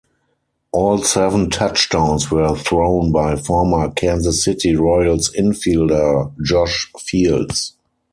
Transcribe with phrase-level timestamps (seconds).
[0.71, 7.75] All seven touchdowns were thrown by former Kansas City Royals infielder Josh Fields.